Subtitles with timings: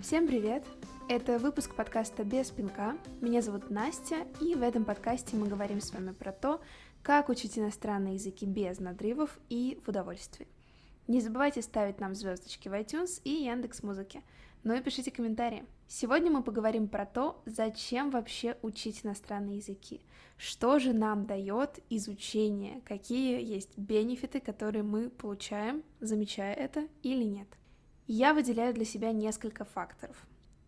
[0.00, 0.64] Всем привет!
[1.08, 2.96] Это выпуск подкаста «Без пинка».
[3.20, 6.60] Меня зовут Настя, и в этом подкасте мы говорим с вами про то,
[7.02, 10.48] как учить иностранные языки без надрывов и в удовольствии.
[11.06, 14.22] Не забывайте ставить нам звездочки в iTunes и Яндекс Музыки.
[14.64, 15.64] Ну и пишите комментарии.
[15.86, 20.00] Сегодня мы поговорим про то, зачем вообще учить иностранные языки,
[20.36, 27.48] что же нам дает изучение, какие есть бенефиты, которые мы получаем, замечая это или нет.
[28.12, 30.16] Я выделяю для себя несколько факторов.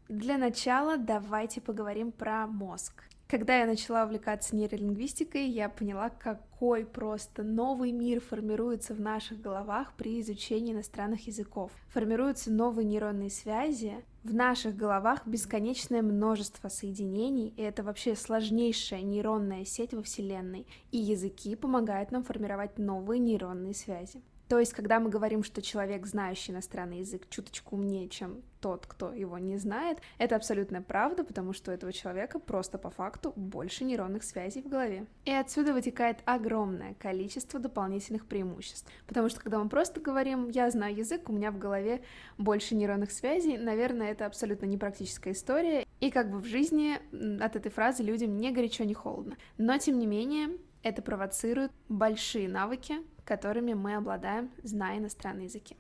[0.09, 3.03] Для начала давайте поговорим про мозг.
[3.27, 9.93] Когда я начала увлекаться нейролингвистикой, я поняла, какой просто новый мир формируется в наших головах
[9.97, 11.73] при изучении иностранных языков.
[11.89, 19.65] Формируются новые нейронные связи, в наших головах бесконечное множество соединений, и это вообще сложнейшая нейронная
[19.65, 24.23] сеть во Вселенной, и языки помогают нам формировать новые нейронные связи.
[24.53, 29.11] То есть, когда мы говорим, что человек, знающий иностранный язык, чуточку умнее, чем тот, кто
[29.15, 33.85] его не знает, это абсолютная правда, потому что у этого человека просто по факту больше
[33.85, 35.07] нейронных связей в голове.
[35.25, 38.93] И отсюда вытекает огромное количество дополнительных преимуществ.
[39.07, 42.03] Потому что когда мы просто говорим «я знаю язык, у меня в голове
[42.37, 46.99] больше нейронных связей», наверное, это абсолютно непрактическая история, и как бы в жизни
[47.43, 49.39] от этой фразы людям не горячо, не холодно.
[49.57, 55.77] Но, тем не менее, это провоцирует большие навыки, которыми мы обладаем, зная иностранные языки.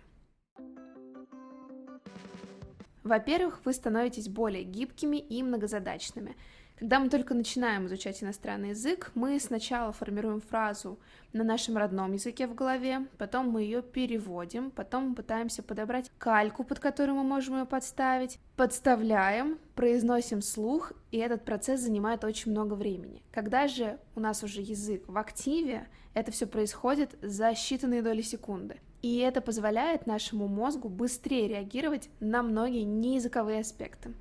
[3.02, 6.36] Во-первых, вы становитесь более гибкими и многозадачными.
[6.82, 10.98] Когда мы только начинаем изучать иностранный язык, мы сначала формируем фразу
[11.32, 16.80] на нашем родном языке в голове, потом мы ее переводим, потом пытаемся подобрать кальку, под
[16.80, 23.22] которую мы можем ее подставить, подставляем, произносим слух, и этот процесс занимает очень много времени.
[23.30, 28.80] Когда же у нас уже язык в активе, это все происходит за считанные доли секунды.
[29.02, 34.12] И это позволяет нашему мозгу быстрее реагировать на многие неязыковые аспекты.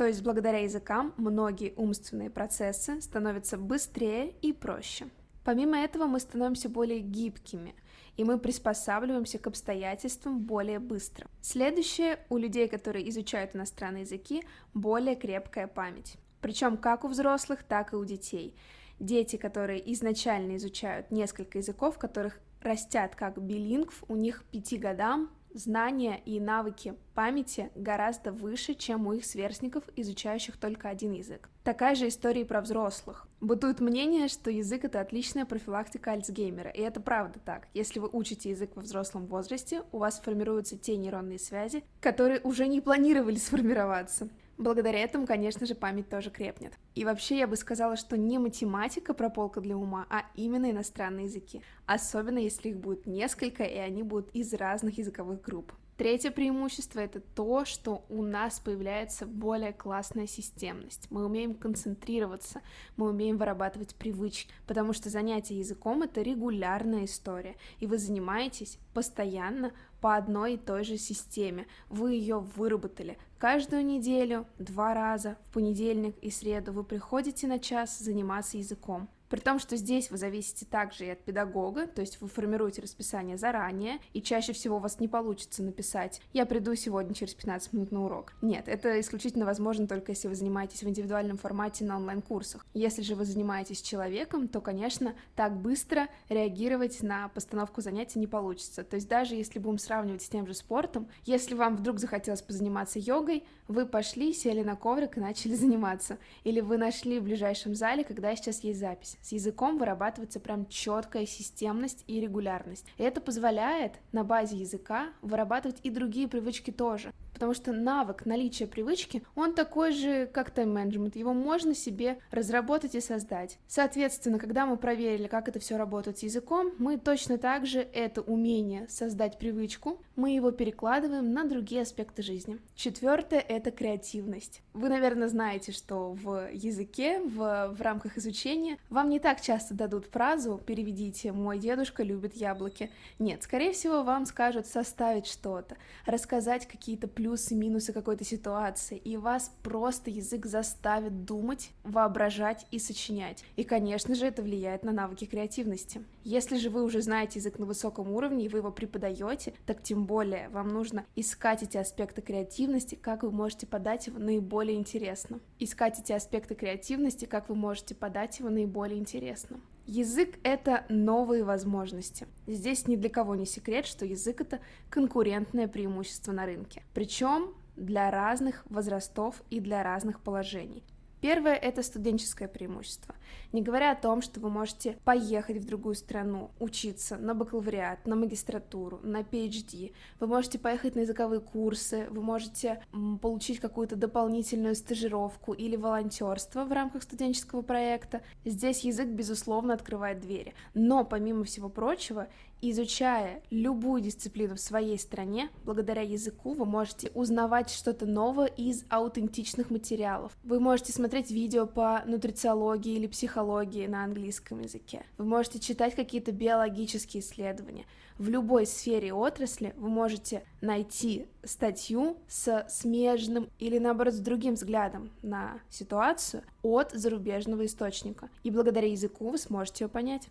[0.00, 5.08] То есть благодаря языкам многие умственные процессы становятся быстрее и проще.
[5.44, 7.74] Помимо этого мы становимся более гибкими,
[8.16, 11.26] и мы приспосабливаемся к обстоятельствам более быстро.
[11.42, 16.16] Следующее, у людей, которые изучают иностранные языки, более крепкая память.
[16.40, 18.56] Причем как у взрослых, так и у детей.
[19.00, 25.28] Дети, которые изначально изучают несколько языков, которых растят как билингв, у них к пяти годам
[25.54, 31.48] знания и навыки памяти гораздо выше, чем у их сверстников, изучающих только один язык.
[31.64, 33.26] Такая же история и про взрослых.
[33.40, 37.68] Бытует мнение, что язык— это отличная профилактика Альцгеймера, и это правда так.
[37.74, 42.66] Если вы учите язык во взрослом возрасте, у вас формируются те нейронные связи, которые уже
[42.66, 44.28] не планировали сформироваться.
[44.60, 46.74] Благодаря этому, конечно же, память тоже крепнет.
[46.94, 51.62] И вообще я бы сказала, что не математика прополка для ума, а именно иностранные языки.
[51.86, 55.72] Особенно если их будет несколько, и они будут из разных языковых групп.
[56.00, 61.06] Третье преимущество— это то, что у нас появляется более классная системность.
[61.10, 62.62] Мы умеем концентрироваться,
[62.96, 69.72] мы умеем вырабатывать привычки, потому что занятие языком— это регулярная история, и вы занимаетесь постоянно
[70.00, 71.66] по одной и той же системе.
[71.90, 73.18] Вы ее выработали.
[73.36, 79.06] Каждую неделю, два раза, в понедельник и среду вы приходите на час заниматься языком.
[79.30, 83.38] При том, что здесь вы зависите также и от педагога, то есть вы формируете расписание
[83.38, 87.92] заранее, и чаще всего у вас не получится написать «я приду сегодня через 15 минут
[87.92, 88.32] на урок».
[88.42, 92.66] Нет, это исключительно возможно только если вы занимаетесь в индивидуальном формате на онлайн-курсах.
[92.74, 98.82] Если же вы занимаетесь человеком, то, конечно, так быстро реагировать на постановку занятий не получится.
[98.82, 102.98] То есть даже если будем сравнивать с тем же спортом, если вам вдруг захотелось позаниматься
[102.98, 106.18] йогой, вы пошли, сели на коврик и начали заниматься.
[106.42, 109.18] Или вы нашли в ближайшем зале, когда сейчас есть запись.
[109.22, 112.86] С языком вырабатывается прям четкая системность и регулярность.
[112.98, 118.66] И это позволяет на базе языка вырабатывать и другие привычки тоже потому что навык наличия
[118.66, 123.56] привычки, он такой же, как тайм-менеджмент, его можно себе разработать и создать.
[123.66, 128.20] Соответственно, когда мы проверили, как это все работает с языком, мы точно так же это
[128.20, 132.58] умение создать привычку, мы его перекладываем на другие аспекты жизни.
[132.74, 134.60] Четвертое— это креативность.
[134.74, 140.06] Вы, наверное, знаете, что в языке, в, в рамках изучения, вам не так часто дадут
[140.06, 142.90] фразу «переведите, мой дедушка любит яблоки».
[143.18, 145.76] Нет, скорее всего, вам скажут составить что-то,
[146.06, 153.44] рассказать какие-то плюсы минусы какой-то ситуации, и вас просто язык заставит думать, воображать и сочинять.
[153.56, 156.02] И, конечно же, это влияет на навыки креативности.
[156.22, 160.06] Если же вы уже знаете язык на высоком уровне, и вы его преподаете, так тем
[160.06, 165.40] более вам нужно искать эти аспекты креативности, как вы можете подать его наиболее интересно.
[165.58, 169.58] Искать эти аспекты креативности, как вы можете подать его наиболее интересно.
[169.86, 172.28] Язык— это новые возможности.
[172.46, 176.82] Здесь ни для кого не секрет, что язык— это конкурентное преимущество на рынке.
[176.94, 180.84] Причем для разных возрастов и для разных положений.
[181.20, 183.14] Первое— это студенческое преимущество.
[183.52, 188.16] Не говоря о том, что вы можете поехать в другую страну, учиться на бакалавриат, на
[188.16, 192.82] магистратуру, на PhD, вы можете поехать на языковые курсы, вы можете
[193.20, 198.22] получить какую-то дополнительную стажировку или волонтерство в рамках студенческого проекта.
[198.44, 200.54] Здесь язык, безусловно, открывает двери.
[200.74, 202.28] Но, помимо всего прочего,
[202.62, 209.70] Изучая любую дисциплину в своей стране, благодаря языку вы можете узнавать что-то новое из аутентичных
[209.70, 210.36] материалов.
[210.42, 215.06] Вы можете смотреть видео по нутрициологии или психологии на английском языке.
[215.16, 217.86] Вы можете читать какие-то биологические исследования.
[218.18, 225.10] В любой сфере отрасли вы можете найти статью с смежным или наоборот с другим взглядом
[225.22, 228.28] на ситуацию от зарубежного источника.
[228.42, 230.28] И благодаря языку вы сможете ее понять.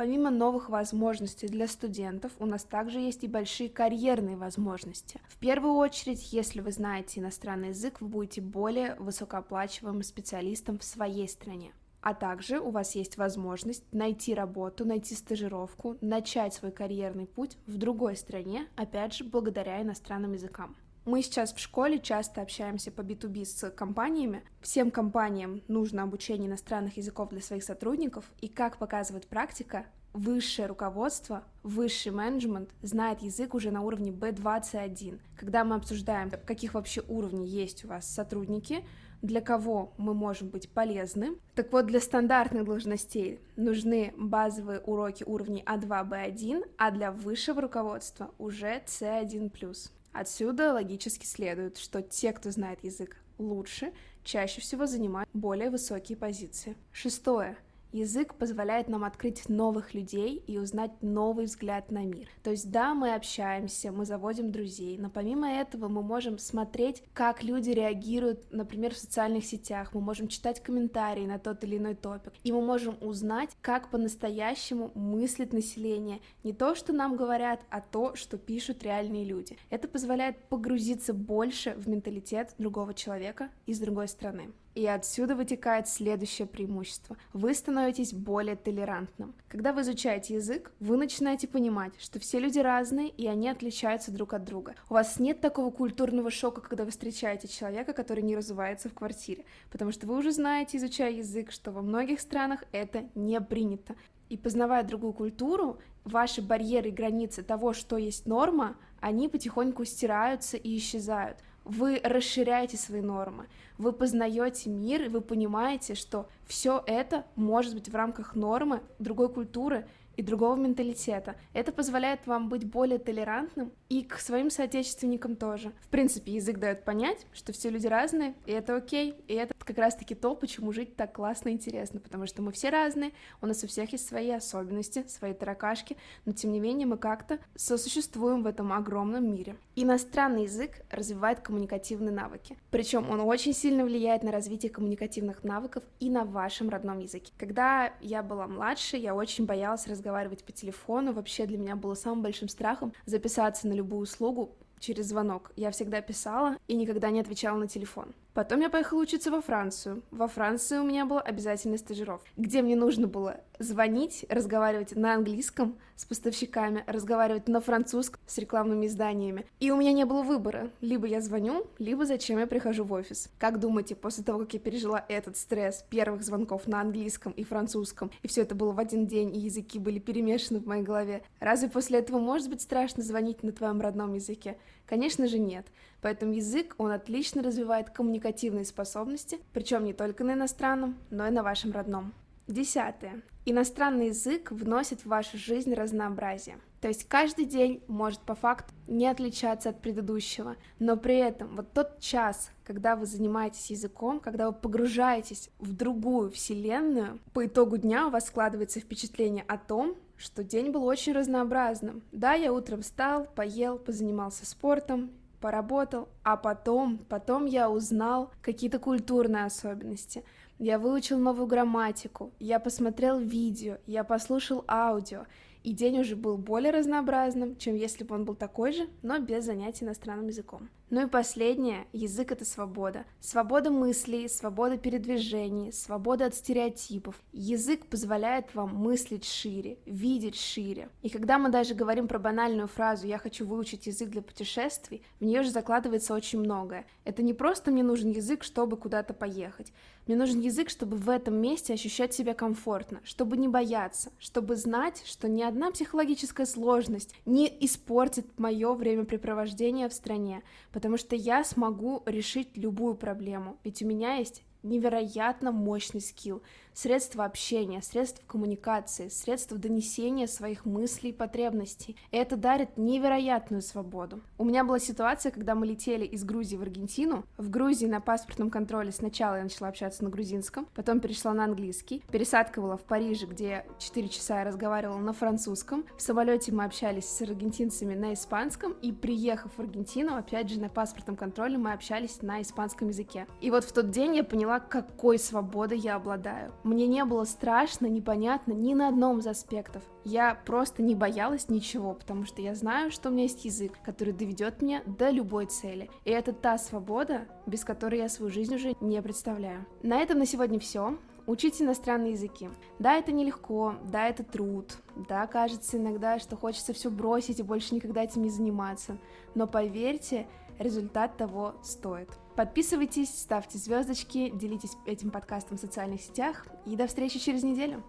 [0.00, 5.20] Помимо новых возможностей для студентов, у нас также есть и большие карьерные возможности.
[5.28, 11.28] В первую очередь, если вы знаете иностранный язык, вы будете более высокооплачиваемым специалистом в своей
[11.28, 11.74] стране.
[12.00, 17.76] А также у вас есть возможность найти работу, найти стажировку, начать свой карьерный путь в
[17.76, 20.76] другой стране, опять же, благодаря иностранным языкам.
[21.06, 24.42] Мы сейчас в школе часто общаемся по B2B с компаниями.
[24.60, 31.42] Всем компаниям нужно обучение иностранных языков для своих сотрудников, и как показывает практика, высшее руководство,
[31.62, 35.18] высший менеджмент знает язык уже на уровне B21.
[35.38, 38.84] Когда мы обсуждаем, каких вообще уровней есть у вас сотрудники,
[39.22, 41.38] для кого мы можем быть полезны.
[41.54, 48.30] Так вот, для стандартных должностей нужны базовые уроки уровней А2, Б1, а для высшего руководства
[48.38, 49.90] уже С1+.
[50.12, 53.92] Отсюда логически следует, что те, кто знает язык лучше,
[54.24, 56.76] чаще всего занимают более высокие позиции.
[56.92, 57.56] Шестое.
[57.92, 62.28] Язык позволяет нам открыть новых людей и узнать новый взгляд на мир.
[62.42, 67.42] То есть да, мы общаемся, мы заводим друзей, но помимо этого мы можем смотреть, как
[67.42, 72.32] люди реагируют, например, в социальных сетях, мы можем читать комментарии на тот или иной топик,
[72.44, 76.20] и мы можем узнать, как по-настоящему мыслит население.
[76.44, 79.58] Не то, что нам говорят, а то, что пишут реальные люди.
[79.68, 84.50] Это позволяет погрузиться больше в менталитет другого человека из другой страны.
[84.80, 87.18] И отсюда вытекает следующее преимущество.
[87.34, 89.34] Вы становитесь более толерантным.
[89.46, 94.32] Когда вы изучаете язык, вы начинаете понимать, что все люди разные, и они отличаются друг
[94.32, 94.74] от друга.
[94.88, 99.44] У вас нет такого культурного шока, когда вы встречаете человека, который не разувается в квартире,
[99.70, 103.96] потому что вы уже знаете, изучая язык, что во многих странах это не принято.
[104.30, 110.56] И познавая другую культуру, ваши барьеры и границы того, что есть норма, они потихоньку стираются
[110.56, 113.46] и исчезают вы расширяете свои нормы,
[113.78, 119.28] вы познаете мир, и вы понимаете, что все это может быть в рамках нормы другой
[119.28, 119.86] культуры,
[120.20, 121.34] и другого менталитета.
[121.54, 125.72] Это позволяет вам быть более толерантным и к своим соотечественникам тоже.
[125.80, 129.78] В принципе, язык дает понять, что все люди разные, и это окей, и это как
[129.78, 133.62] раз-таки то, почему жить так классно и интересно, потому что мы все разные, у нас
[133.62, 138.46] у всех есть свои особенности, свои таракашки, но тем не менее мы как-то сосуществуем в
[138.46, 139.56] этом огромном мире.
[139.76, 146.10] Иностранный язык развивает коммуникативные навыки, причем он очень сильно влияет на развитие коммуникативных навыков и
[146.10, 147.32] на вашем родном языке.
[147.38, 151.12] Когда я была младше, я очень боялась разговаривать по телефону.
[151.12, 155.52] Вообще для меня было самым большим страхом записаться на любую услугу через звонок.
[155.56, 158.14] Я всегда писала и никогда не отвечала на телефон.
[158.32, 160.02] Потом я поехала учиться во Францию.
[160.10, 165.76] Во Франции у меня была обязательная стажировка, где мне нужно было звонить, разговаривать на английском
[165.96, 169.44] с поставщиками, разговаривать на французском с рекламными изданиями.
[169.58, 170.70] И у меня не было выбора.
[170.80, 173.30] Либо я звоню, либо зачем я прихожу в офис.
[173.38, 178.10] Как думаете, после того, как я пережила этот стресс первых звонков на английском и французском,
[178.22, 181.68] и все это было в один день, и языки были перемешаны в моей голове, разве
[181.68, 184.56] после этого может быть страшно звонить на твоем родном языке?
[184.86, 185.66] Конечно же нет.
[186.00, 191.42] Поэтому язык, он отлично развивает коммуникативные способности, причем не только на иностранном, но и на
[191.42, 192.12] вашем родном.
[192.46, 193.22] Десятое.
[193.46, 196.58] Иностранный язык вносит в вашу жизнь разнообразие.
[196.80, 201.72] То есть каждый день может по факту не отличаться от предыдущего, но при этом вот
[201.72, 208.06] тот час, когда вы занимаетесь языком, когда вы погружаетесь в другую вселенную, по итогу дня
[208.06, 212.02] у вас складывается впечатление о том, что день был очень разнообразным.
[212.12, 219.44] Да, я утром встал, поел, позанимался спортом, поработал, а потом, потом я узнал какие-то культурные
[219.44, 220.24] особенности.
[220.58, 225.26] Я выучил новую грамматику, я посмотрел видео, я послушал аудио,
[225.62, 229.44] и день уже был более разнообразным, чем если бы он был такой же, но без
[229.44, 230.68] занятий иностранным языком.
[230.90, 233.04] Ну и последнее, язык— это свобода.
[233.20, 237.14] Свобода мыслей, свобода передвижений, свобода от стереотипов.
[237.32, 240.88] Язык позволяет вам мыслить шире, видеть шире.
[241.02, 245.24] И когда мы даже говорим про банальную фразу «я хочу выучить язык для путешествий», в
[245.24, 246.84] нее же закладывается очень многое.
[247.04, 249.72] Это не просто мне нужен язык, чтобы куда-то поехать.
[250.08, 255.04] Мне нужен язык, чтобы в этом месте ощущать себя комфортно, чтобы не бояться, чтобы знать,
[255.06, 260.42] что ни одна психологическая сложность не испортит мое времяпрепровождение в стране,
[260.80, 266.42] потому что я смогу решить любую проблему, ведь у меня есть невероятно мощный скилл,
[266.74, 271.96] средства общения, средства коммуникации, средства донесения своих мыслей и потребностей.
[272.10, 274.20] И это дарит невероятную свободу.
[274.38, 277.24] У меня была ситуация, когда мы летели из Грузии в Аргентину.
[277.36, 282.02] В Грузии на паспортном контроле сначала я начала общаться на грузинском, потом перешла на английский.
[282.10, 285.84] Пересадка была в Париже, где 4 часа я разговаривала на французском.
[285.96, 290.68] В самолете мы общались с аргентинцами на испанском, и приехав в Аргентину, опять же на
[290.68, 293.26] паспортном контроле мы общались на испанском языке.
[293.40, 296.52] И вот в тот день я поняла, какой свободой я обладаю.
[296.62, 299.82] Мне не было страшно, непонятно ни на одном из аспектов.
[300.04, 304.12] Я просто не боялась ничего, потому что я знаю, что у меня есть язык, который
[304.12, 305.90] доведет меня до любой цели.
[306.04, 309.64] И это та свобода, без которой я свою жизнь уже не представляю.
[309.82, 310.98] На этом на сегодня все.
[311.26, 312.48] Учите иностранные языки.
[312.78, 314.76] Да, это нелегко, да, это труд,
[315.08, 318.98] да, кажется иногда, что хочется все бросить и больше никогда этим не заниматься.
[319.34, 320.26] Но поверьте,
[320.58, 322.08] результат того стоит.
[322.40, 327.84] Подписывайтесь, ставьте звездочки, делитесь этим подкастом в социальных сетях и до встречи через неделю.